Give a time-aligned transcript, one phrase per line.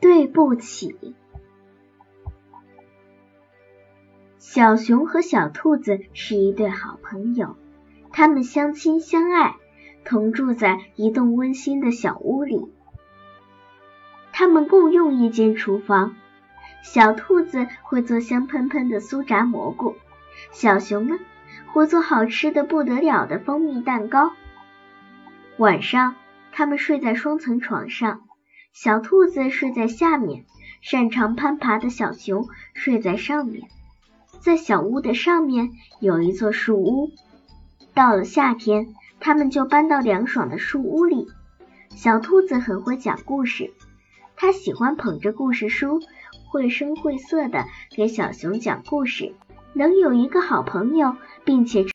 [0.00, 1.14] 对不起。
[4.38, 7.56] 小熊和小兔子是一对好朋友，
[8.12, 9.56] 他们相亲相爱，
[10.04, 12.72] 同住在一栋温馨的小屋里。
[14.32, 16.14] 他们共用一间厨房，
[16.82, 19.96] 小兔子会做香喷喷的酥炸蘑菇，
[20.52, 21.18] 小熊呢
[21.72, 24.32] 会做好吃的不得了的蜂蜜蛋糕。
[25.56, 26.14] 晚上，
[26.52, 28.22] 他们睡在双层床上，
[28.78, 30.44] 小兔子睡在下面，
[30.82, 33.70] 擅长攀爬的小熊睡在上面。
[34.40, 37.10] 在小屋的上面有一座树屋，
[37.94, 41.26] 到了夏天，他们就搬到凉爽的树屋里。
[41.94, 43.72] 小兔子很会讲故事，
[44.36, 46.02] 它喜欢捧着故事书，
[46.50, 47.64] 绘声绘色的
[47.96, 49.34] 给小熊讲故事。
[49.72, 51.16] 能有一个好朋友，
[51.46, 51.82] 并且。